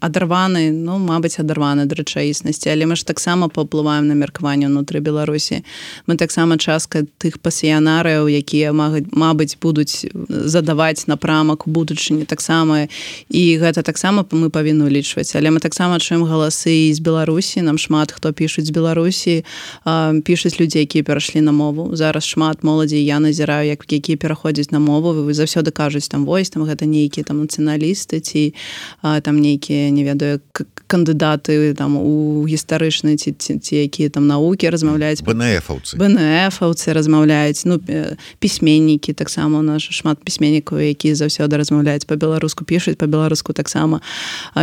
[0.00, 5.64] адарваны ну Мабыць адарваны да рэчаіснасці але мы ж таксама паўплываем на меркаванне ўнутры беларусі.
[6.06, 12.88] Мы таксама частка тых пасіянарыяў якія Мабыць будуць задаваць напрамак будучыні таксама.
[13.28, 17.62] І гэта таксама мы павінны улічваць але мы таксама чуем галасы з беларусі.
[17.62, 19.44] Нам шмат хто пішуць беларусі.
[20.24, 21.96] Пішуць людзей якія перайшлі на мову.
[21.96, 25.12] Зараз шмат моладзі я назіраю як якія пераходзяць на мову.
[25.12, 28.54] Вы заўсёды кажуць там вось там гэта нейкія там нацыяналісты ці
[29.02, 30.40] а, там нейкія не ведаю
[30.86, 35.22] кандыдаты там у гістарычнай ці, ці, ці якія там навукі размаўляюць.
[35.22, 37.64] Бнфаўцы бнфаўцы размаўляюць.
[37.64, 37.80] Ну
[38.38, 42.04] пісьменнікі таксама у нас шмат пісьменнікаў якія заўсёды размаўляюць.
[42.04, 44.00] По-беларуску пішуць по-беларуску таксама.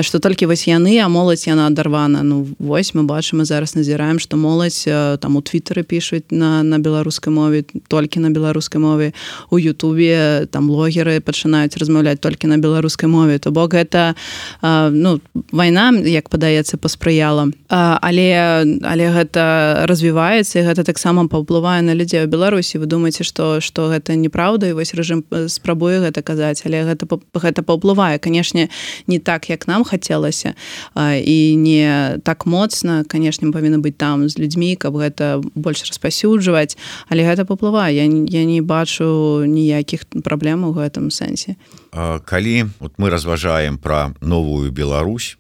[0.02, 2.24] Што толькі вось яны а моладзь яна адарвана.
[2.24, 4.84] Ну вось мы бачым мы зараз назіраем што моладзь
[5.20, 9.14] там у твиттары піш пішуць на на беларускай мове толькі на беларускай мове.
[9.50, 13.38] У Ютубе там блогеры пачынаюць размаўляць толькі на беларускай мове.
[13.38, 14.16] То бок гэта
[14.62, 17.54] ну вайна як падаецца паспрыяла.
[17.70, 22.82] Але але гэта развіваецца гэта таксама паўплывае на людзей у беларусі.
[22.82, 27.06] Вы думаеце что что гэта неправда і вось рэжым спрабуе гэта казаць але гэта
[27.38, 28.18] гэта паўплывае.
[28.18, 28.70] Канешне
[29.08, 30.58] не так як нам хацелася
[30.98, 33.06] і не так моцна.
[33.06, 36.78] Канешне павінна быць там з людзьмі каб гэта больш распасюджваць
[37.10, 37.96] але гэта паплывае.
[37.96, 41.56] Я, я не бачу ніякіх праблем у гэтым сэнсе.
[41.92, 45.38] Калі вот мы разважаем про новую Беларусь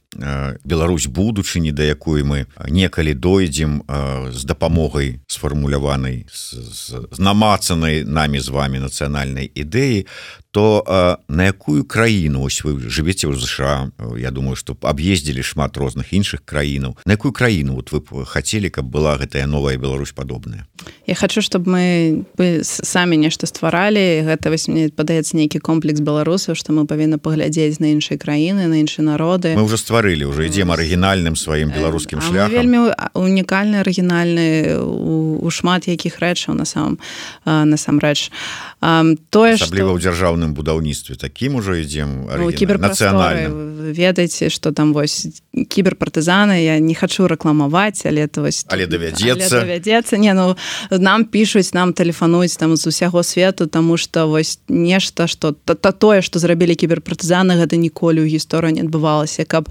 [0.63, 3.83] Беларусь будучыні да якой мы некалі дойдзем
[4.31, 10.03] з дапамогай сфармуляванай з намацанай намі з вами нацыянальнай ідэі
[10.51, 16.11] то на якую краіну ось вы жывеце ў ЗША Я думаю что аб'ездзілі шмат розных
[16.11, 20.67] іншых краінаў на якую краіну вот вы хацелі каб была гэтая новая Беларусь падобная?
[21.07, 21.85] Я хочу чтобы мы
[22.35, 27.79] бы самі нешта стваралі гэта вось мне падаецца нейкі комплекс беларусаў што мы павінны паглядзець
[27.79, 29.55] на іншыя краіны на іншыя народы.
[29.55, 36.19] Мы уже стварылі уже ідзем арыгінальным сваім беларускім шляхам вельмі унікальны арыгінальны у шмат якіх
[36.19, 36.99] рэчаў на самом
[37.45, 38.31] насамрэч.
[39.29, 41.15] Тое асабліва ў дзяржаўным дзяржаўным будаўніцтве.
[41.15, 43.71] Такім ужо ідзем нацыянальным.
[43.91, 49.61] ведаеце что там вось кіберпартызаны я не хочу рэкламаваць але это вось але давядзецца.
[49.61, 50.17] давядзецца.
[50.17, 50.55] Не ну
[50.91, 55.91] нам пішуць нам тэлефануюць там з усяго свету тому что вось нешта что то та
[55.91, 59.45] тое что зрабілі кіберпартызаны гэта ніколі ў гісторыі не адбывалася.
[59.45, 59.69] Каб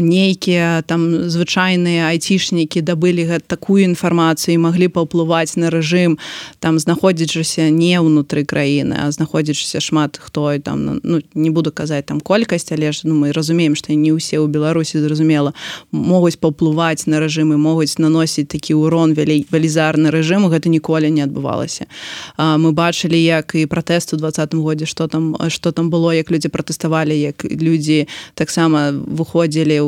[0.00, 6.18] нейкія там звычайныя айцішнікі дабылі гэта такую інфармацыю маглі паўплываць на рэжым
[6.60, 12.06] там знаходзячыся не ўнутры краіны а знаходзячыся шмат шмат хто там ну, не буду казаць
[12.06, 15.54] там колькасць але ж ну, мы разумеем што не ўсе ў беларусі зразумела
[15.92, 21.88] могуць паўплываць на рэжымы могуць наносіць такі урон вялей велізарны рэжым гэта ніколі не адбывалася
[22.36, 26.48] мы бачылі як і пратэст у двадцатым годзе что там что там было як людзі
[26.48, 29.80] пратэставалі як людзі таксама выходзілі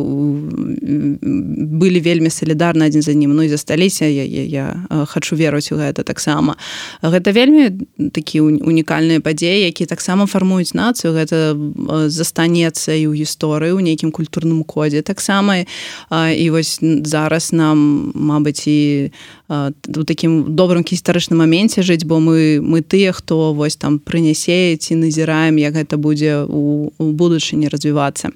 [1.78, 5.76] былі вельмі салідарна адзін за ним ну і засталіся я, я, я хочу верыць у
[5.76, 6.56] гэта таксама
[7.02, 7.76] гэта вельмі
[8.12, 11.10] такі унікальныя падзеі які так таксама фармуюць нацыю.
[11.10, 11.58] Гэта
[12.06, 15.66] застанецца і ў гісторыі у нейкім культурным кодзе таксама.
[16.14, 19.10] І вось зараз нам Мабыць і
[19.48, 25.00] у такім добрым гістарычным моменце жыць бо мы мы тыя хто вось там прынясе ці
[25.00, 28.28] назіраем як гэта будзе у, у будучыні развівацца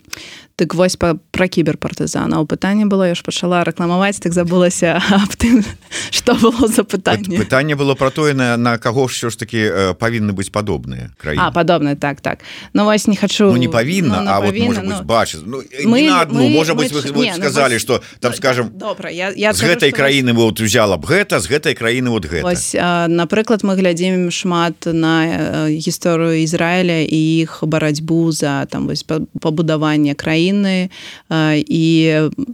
[0.62, 5.34] так вось па, пра кіберпартызана у пытанне было я ж пачала рэкламаваць так забылася аб
[5.34, 5.66] тым
[6.14, 9.58] что было за пытанне пытанне было про тое на, на каго ж все ж таки
[9.58, 12.46] э, павінны быць падобныя краіны падобны так так.
[12.72, 16.06] Ну вось не хочу ну, не павінна ну, а вот павінна, ну, бачыць ну, мы,
[16.06, 19.52] одну мы, можа быть мы, вы не, сказали что ну, там скажем добра я, я
[19.52, 23.66] з гэтай краіны вот узяла б гэта з гэтай краіны вот гэта ось, а, напрыклад
[23.66, 30.90] мы глядзім шмат на гісторыю Ізраіля і іх барацьбу за там вось пабудаванне краіны краіны
[31.56, 31.84] і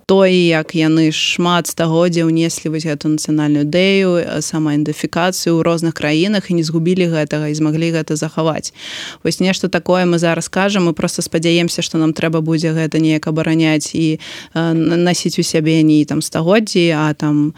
[0.07, 6.55] той як яны шмат стагоддзя ўнеслі вось эту нацыянальную ідэю самаідэнтыфікацыю ў розных краінах і
[6.55, 8.73] не згубілі гэтага і змаглі гэта захаваць.
[9.25, 13.27] Вось нешта такое мы зараз кажам мы просто спадзяемся што нам трэба будзе гэта неяк
[13.27, 14.19] абараняць і
[14.55, 17.55] насіць у сябе не там стагоддзі а там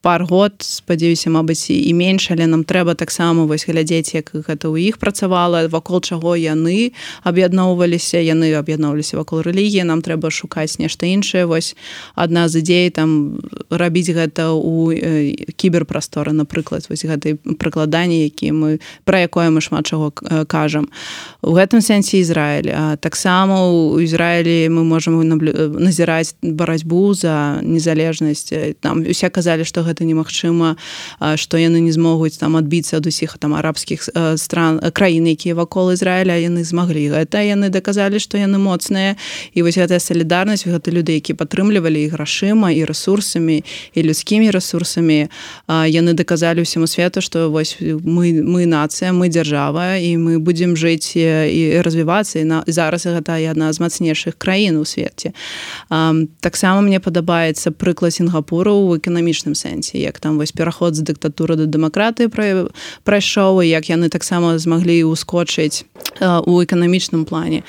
[0.00, 4.88] пар год спадзяюся Мабыць і менш але нам трэба таксама вось глядзець як гэта ў
[4.88, 11.44] іх працавала вакол чаго яны аб'ядноўваліся яны аб'ядноўваліся вакол рэлігіі нам трэба шукаць нешта іншае.
[11.44, 11.74] Вось
[12.14, 18.80] адна з ідзей там рабіць гэта у э, кіберпрасторы напрыклад вось гэтай прыкладанні які мы
[19.04, 20.88] пра якое мы шмат чаго э, кажам.
[21.42, 22.96] У гэтым сэнсе Ізраіль.
[23.02, 28.78] Таксама у Ізраілі мы можемм назіраць барацьбу за незалежнасць.
[28.80, 30.76] Там усе казалі што гэта немагчыма
[31.34, 35.92] што яны не змогуць там адбіцца ад усіх там арабскіх э, стран краін якія вакол
[35.92, 37.42] Ізраіля яны змаглі гэта.
[37.42, 39.16] Яны даказалі што яны моцныя
[39.54, 45.28] і вось гэтая салідарнасць гэта люди які падтрымлівалі і грашыма і ресурсамі і людскімі ресурсамі
[45.68, 51.16] яны даказалі ўсяму свету что вось мы мы нацыя мы дзяржава і мы будзем жыць
[51.16, 55.32] і развівацца і на зараз гэта адна з мацнейшых краін у свеце
[56.40, 61.66] таксама мне падабаецца прыклад сінгапуру ў эканамічным сэнсе як там вось пераход з дыктатуры да
[61.68, 62.68] дэмакратыі пра
[63.04, 65.84] прайшоў як яны таксама змаглі ускочыць
[66.20, 67.62] у эканамічным плане.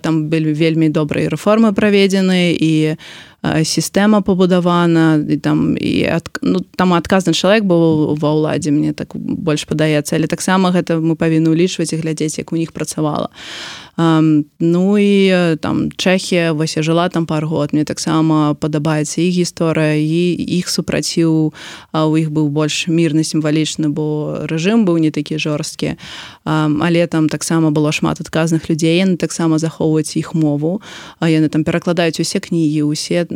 [0.00, 2.96] Там былі вельмі добры добрыя рэформы праведзены і
[3.42, 9.12] сістэма пабудавана і там і ад, ну, там адказны чалавек быў ва ўладзе мне так
[9.12, 13.28] больш падаецца але таксама гэта мы павінны ўлічваць і глядзець як у них працавала
[13.96, 20.00] Ну і там Чэхія вось я жыла там пару год мне таксама падабаецца іх гісторыя
[20.00, 21.52] і іх супраціў
[21.92, 26.00] у іх быў больш мірны сімвалічны бо рэжым быў не такі жорсткі
[26.44, 30.80] але там таксама было шмат адказных людзей яны таксама захоўваюць іх мову.
[31.20, 33.28] А яны там перакладаюць усе кнігі усе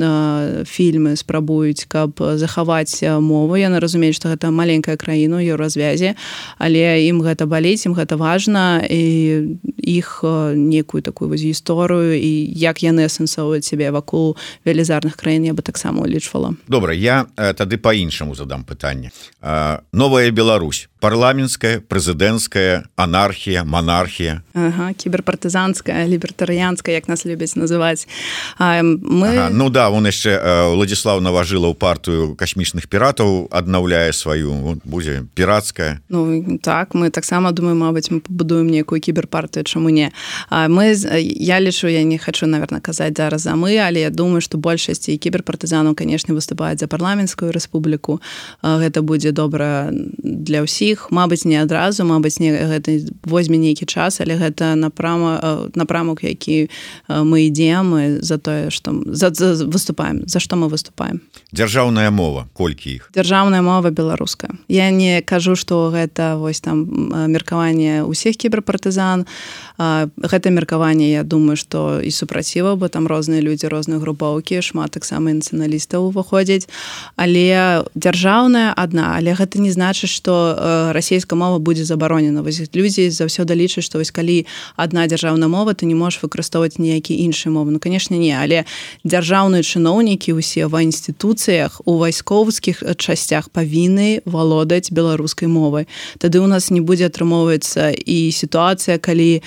[0.65, 3.57] фільмы спрабуюць каб захаваць мову.
[3.57, 6.17] Яны разумеюць што гэта маленькая краіну еўразвязе
[6.59, 12.83] але ім гэта баліць ім гэта важна і іх некую такую вось гісторыю і як
[12.83, 18.65] яны асэнсоўваюць сябе вакол велізарных краін я бы таксама улічвала добра я тады по-іншаму задам
[18.65, 19.11] пытанне.
[19.93, 28.09] Новая Беларусь парламенская прэзідэнцкая анархія монархія ага, кіберпартызанская лібертарыянская як нас любяць называць.
[28.59, 30.41] Мы ага, ну да он яшчэ
[30.73, 36.01] владислав наважыла ў партыю касмічных піратаў аднаўляе сваю будзе піратская.
[36.09, 40.11] Ну так мы таксама думаю Мабыць мы пабудуем некую кіберпартыю чаму не
[40.51, 40.95] мы
[41.39, 45.17] я лічу я не хочу наверное казаць зараз за мы але я думаю что большасці
[45.17, 48.21] кіберпартызанаў конечно выступаюць за парламенскую рэспубліку
[48.63, 52.93] гэта будзе добра для ўсіх Мабыць не адразу Мабыць не гэта
[53.25, 56.69] возьме нейкі час але гэта напрама напрамак які
[57.09, 61.21] мы ідзем за тое что за, за выступаем за што мы выступаем.
[61.53, 66.87] Дзяржаўная мова колькі іх дзяржаўная мова беларуская я не кажу что гэта вось там
[67.33, 69.27] меркаванне ўсіх кіберпартызан
[70.27, 75.33] гэта меркаванне я думаю что і супраціва бо там розныя людзі розныя групоўкі шмат таксама
[75.33, 76.69] нацыяналістаў уваходзяць.
[77.17, 82.43] Але дзяржаўная адна але гэта не значыць что расійская мова будзе забаронена.
[82.43, 87.15] Вось людзі заўсёды лічаць што вось калі адна дзяржаўная мова ты не можешь выкарыстоўваць ніякі
[87.15, 87.71] іншы мовы.
[87.71, 88.35] Ну конечно не.
[88.37, 88.65] Але
[89.05, 95.87] дзяржаўныя чыноўнікі усе ва інстытуцыях у вайсковскіх часцях павінны валодаць беларускай мовай.
[96.19, 99.43] Тады у нас не будзе атрымоўваецца і сітуацыя калі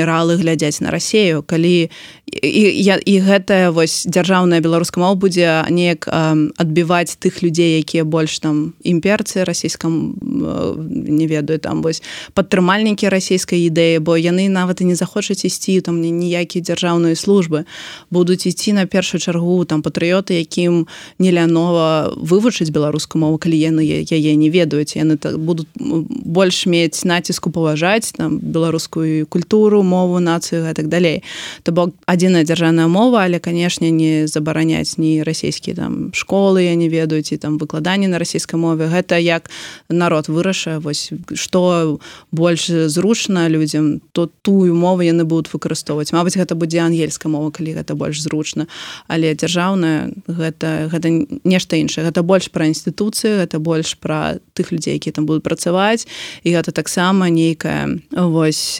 [0.00, 1.90] генералы глядзяць на рассею калі
[2.30, 8.38] і, я, і гэтая вось дзяржаўная беларуска мова будзе неяк адбіваць тых людзей якія больш
[8.38, 12.02] там імперцы расійскам не ведаю там вось
[12.34, 17.64] падтрымальнікі расійскай ідэі бо яны нават і не захочуць ісці там мне ніякія дзяржаўныя службы.
[18.10, 20.86] Будуць ісці на першую чаргу там патрыёты якім
[21.18, 24.96] не лянова вывучыць беларускую мову калі яны яе не ведаюць.
[24.96, 31.22] Яны так будуць больш мець націску паважаць там беларускую культуру мову нацыю гэтак далей.
[31.62, 36.92] То бок адзіная дзяржаўная мова але канешне не забараняць ні расійскія там школы я не
[36.92, 38.92] ведаюць і там выкладанне на расійскай мове.
[38.92, 39.48] Гэта як
[39.88, 41.96] народ вырашае вось што
[42.28, 46.12] больш зручна людзям то тую мову яны будуць выкарыстоўваць.
[46.12, 48.68] Мабыць гэта будзе ангельская мова калі гэта больш зручна.
[49.08, 51.08] Але дзяржаўная гэта гэта
[51.48, 52.04] нешта іншае.
[52.04, 56.04] Гэта больш пра інстытуцыі гэта больш пра тых людзей якія там будуць працаваць.
[56.44, 58.76] І гэта таксама нейкая вось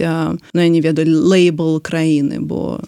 [0.52, 2.84] ну я не ведаю лейбл краіны бо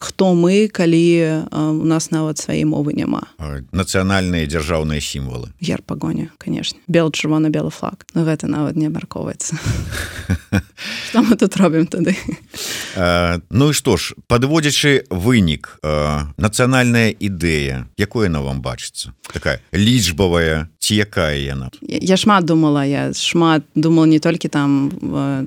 [0.00, 3.28] хто мы калі у нас нават свае мовы няма.
[3.72, 5.52] Нацыянальныя дзяржаўныя сімвалы.
[5.60, 6.78] Яр пагоня конечно.
[6.86, 8.06] Бел чырвона белы флаг.
[8.14, 9.56] Но гэта нават не абмяркоўваецца.
[11.08, 12.16] Что мы тут робім тады?
[13.50, 15.80] Ну і што ж подводзячы вынік
[16.36, 19.12] нацыянальная ідэя якое на вам бачыцца?
[19.32, 21.70] Такая лічбавая ці якая яна?
[21.82, 24.92] Я шмат думала я шмат думал не толькі там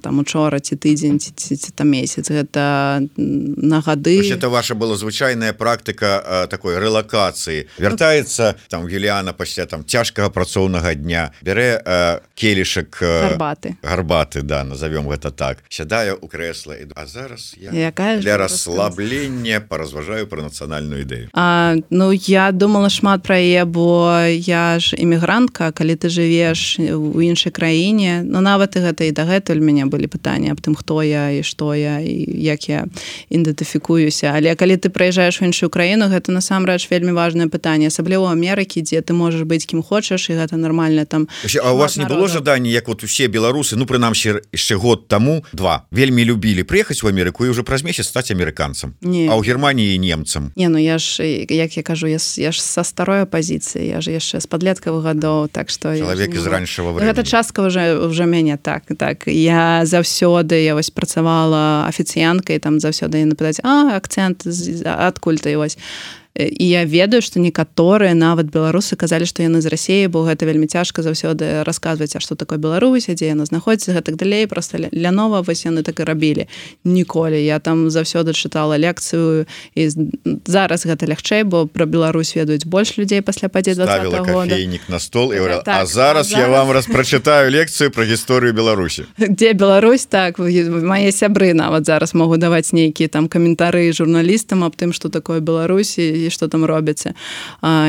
[0.02, 2.30] там учора ці тыдзень ці, ці, ці там месяц.
[2.30, 7.68] Гэта на гады это ваша была звычайная практыка такой рэлакацыі.
[7.80, 13.78] Вяртаецца там Юліана пасля там цяжкага працоўнага дня бярэ келішак гарбаты.
[13.82, 15.64] гарбаты да назовём гэта так.
[15.70, 22.12] Сядае у крэсла а зараз я якая для расслаблення паразважаю пра нацыянальную ідэю А ну
[22.12, 28.24] я думала шмат пра яе бо я ж эмігрантка калі ты жывеш у іншай краіне
[28.24, 31.44] но ну, нават і гэта і дагэтуль мяне былі пытанні аб тым хто я і
[31.44, 32.86] што я і як я
[33.30, 38.82] ідэнтыфікуюся але калі ты прыязджаеш у іншую краіну гэта насамрэч вельмі важное пытанне асабліва Амерыкі
[38.82, 41.28] дзе ты можаш быць кім хочаш і гэта нормально там
[41.62, 45.46] а у вас не было жаданні як вот усе беларусы ну прынамсі яшчэ год таму
[45.54, 48.96] два вельмі любілі прыехаць у Амерыку і уже праз месяц стаць амерыканцам?
[49.02, 49.28] Не.
[49.30, 50.52] А ў Геррманіі немцам?
[50.56, 54.12] Не ну я ж як я кажу я, я ж са старой апозіцыі я ж
[54.12, 58.84] яшчэ з падлеткавых гадоў так что чалавек з раньшего гэта частка уже уже мяне так
[58.98, 59.28] так.
[59.28, 65.78] Я заўсёды я вось працавала афіцыянкай там заўсёды напытаць а акцент адкуль ты вось
[66.36, 70.68] і я ведаю што некаторыя нават беларусы казалі што яны з рассіі бо гэта вельмі
[70.68, 75.42] цяжка заўсёды расказваць а што такое Беларусь дзе яна знаходіцца гэтак далей просто ля нова
[75.48, 76.48] вось яны так і рабілі.
[76.84, 79.82] Ніколі я там заўсёды чытала лекцыю і
[80.46, 85.40] зараз гэта лягчэй бо пра Беларусь ведаюць больш людзей пасля падзе кофейнік на стол і
[85.40, 91.16] так, так, зараз, зараз я вам распрачытаю лекцыю пра гісторыю Беларусі дзе Беларусь так мае
[91.16, 96.30] сябры нават зараз могу даваць нейкія там каментары журналістам аб тым что такое Беларусі і
[96.30, 97.14] что там робіцца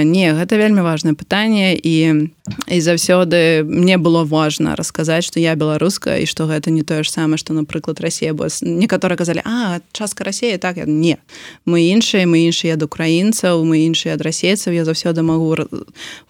[0.04, 2.30] не гэта вельмі важное пытанне і
[2.70, 7.10] і заўсёды мне было важно расказаць что я беларуска і что гэта не тое ж
[7.10, 11.18] самае что напрыклад Россия бо некаторы казалі а частка России так не
[11.66, 15.56] мы іншыя мы іншыя ад украінцаў мы іншыя ад расейцаў я заўсёды могу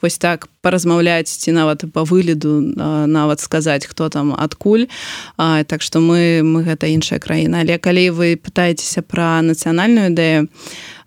[0.02, 2.60] вось так паразмаўляць ці нават по выгляду
[3.06, 4.86] нават сказаць хто там адкуль
[5.36, 7.60] а, так что мы мы гэта іншая краіна.
[7.60, 10.52] Але калі вы пытаецеся про нацыянальную ідэю то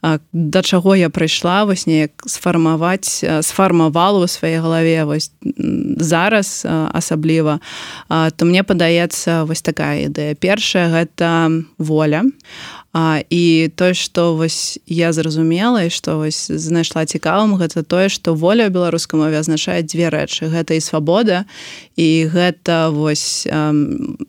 [0.02, 5.32] да чаго я прыйшла вось неяк сфармаваць сфармавала ў сваёй галаве вось
[6.00, 7.60] зараз асабліва.
[8.08, 10.40] То мне падаецца вось такая ідэя.
[10.40, 12.24] Першая гэта воля.
[12.92, 18.34] А, і тое што вось я зразумела і што вось знайшла цікавым гэта тое што
[18.34, 20.50] воля ў беларускай мове азначае дзве рэчы.
[20.50, 21.46] Гэта і свабода
[21.94, 23.46] і гэта вось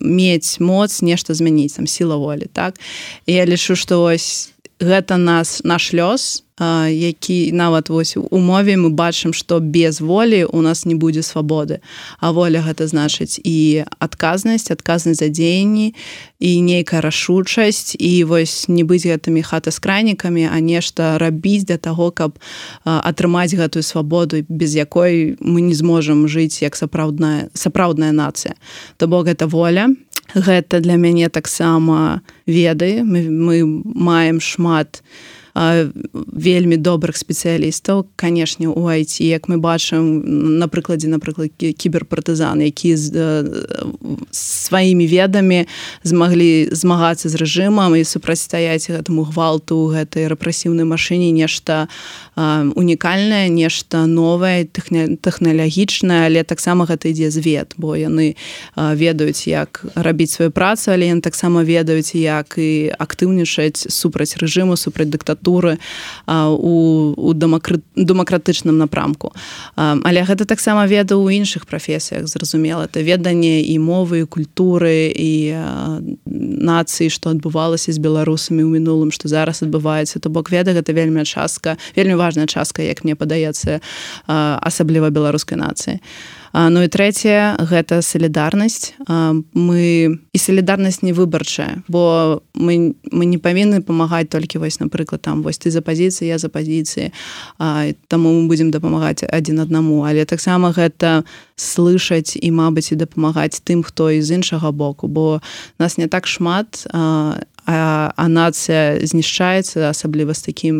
[0.02, 2.76] мець моц нешта змяніць там сіла волі так?
[3.24, 6.42] І я лічу што вось гэта нас наш лёс
[6.88, 11.80] які нават вось у мове мы бачым што без волі у нас не будзе свабоды.
[12.20, 15.94] А воля гэта значыць і адказнасць адказнасць за дзеянні
[16.38, 22.36] і нейкая рашучасць і вось не быць гэтымі хатаскрайнікамі а нешта рабіць для таго каб
[22.84, 28.52] атрымаць гэтую свабоду без якой мы не зможам жыць як сапраўдная сапраўдная нацыя.
[29.00, 29.88] То бок гэта воля
[30.34, 33.02] гэта для мяне таксама веды.
[33.04, 35.02] Мы, мы маем шмат
[35.54, 38.06] вельмі добрых спецыялістаў.
[38.16, 43.10] Канешне у айці як мы бачым на прыкладзе напрыклад кіберпартызан які з
[44.30, 45.66] сваімі ведамі
[46.02, 51.90] змаглі змагацца з рэжымам і супрацьстаяць гэтаму гвалту гэтай рэпрэсіўнай машыне нешта
[52.38, 58.36] унікальнае нешта новае тэхналагічнае але таксама гэта ідзе звет бо яны
[58.76, 65.10] ведаюць як рабіць сваю працу але яны таксама ведаюць як і актыўнічаць супраць рэжыму супраць
[65.10, 65.78] дыктатуры дыктатуры
[66.26, 69.32] у, у дэмакратычным напрамку.
[69.76, 75.54] Але гэта таксама веда ў іншых прафесіях зразумела это веданне і мовы культуры і
[76.26, 81.24] нацыі што адбывалася з беларусамі ў мінулым што зараз адбываецца то бок веда гэта вельмі
[81.24, 83.80] частка вельмі важная частка як мне падаецца
[84.26, 86.00] асабліва беларускай нацыі.
[86.52, 88.98] Ну і трэцяе гэта салідарнасць.
[89.54, 95.42] Мы і салідарнасць не выбарчая бо мы, мы не павінны памагаць толькі вось напрыклад там
[95.42, 97.14] вось ты за пазіцыі я за пазіцыі.
[98.08, 100.02] Таму мы будзем дапамагаць адзін аднаму.
[100.02, 101.22] Але таксама гэта
[101.54, 105.40] слышаць і мабыць і дапамагаць тым хто з іншага боку бо
[105.78, 107.38] нас не так шмат а,
[107.70, 110.76] а нацыя знішчаецца асабліва з такім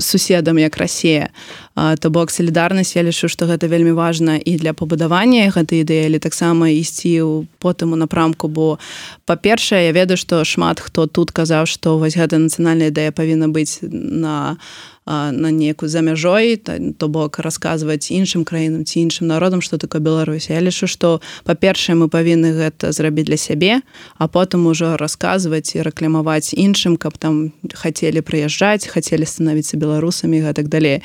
[0.00, 1.28] суседам як Расія.
[1.74, 6.68] То бок салідарнасць я лічу што гэта вельмі важна і для пабудавання гэтай ідэі таксама
[6.68, 8.76] ісці ў потым у напрамку бо
[9.24, 13.80] па-першае я ведаю што шмат хто тут казаў што вось гэта нацыянальная ідэя павінна быць
[13.82, 14.60] на
[15.10, 20.50] на некую за мяжой то, бок расказваць іншым краінам ці іншым народам что такое Беларусь.
[20.50, 23.82] Я лічу что па-першае мы павінны гэта зрабіць для сябе
[24.18, 30.68] а потым ужо расказваць і рэкламаваць іншым каб там хацелі прыязджаць хацелі становіцца беларусамі гэтак
[30.68, 31.02] далей.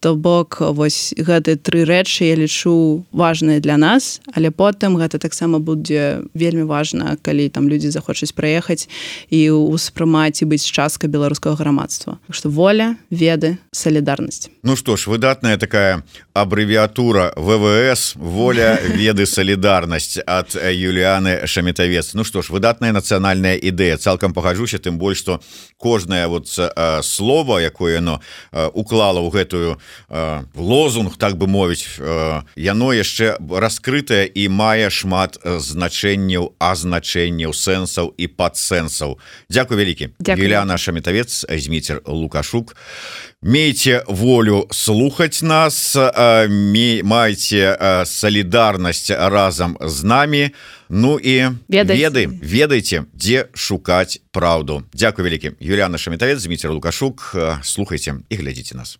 [0.00, 5.58] То бок вось гэты тры рэчы я лічу важныя для нас але потым гэта таксама
[5.60, 8.88] будзе вельмі важна калі там людзі захочуць праехаць
[9.28, 12.18] і ўспрымаць і быць частка беларускага грамадства.
[12.30, 16.02] Что воля веды солідарнасць Ну что ж выдатная такая
[16.32, 24.32] аббрэвіатура ввс воля веды солідарнасць от Юліаны шаметавец Ну что ж выдатная нацыянальная ідэя цалкам
[24.32, 25.40] пагажуся тым больш что
[25.76, 28.20] кожнае вот э, слово якое оно
[28.52, 34.90] э, уклала ў гэтую э, лозунг так бы мовіць э, яно яшчэ раскрытае і мае
[34.90, 39.18] шмат значэнняў азначэнняў сэнсаў і падсэнсаў
[39.50, 40.10] Дякую вялікі.
[40.20, 42.76] Юліана шаметавец зміцер лукашук
[43.42, 45.96] мейце волю слухаць нас
[47.04, 50.50] майце солідарнасць разам з намі
[50.90, 57.36] Ну і веды ведаеце дзе шукаць праўду Дякую вялікі Юліана шамітавец Зміцер лукашук.
[57.62, 58.98] Слухайте і глядзіце нас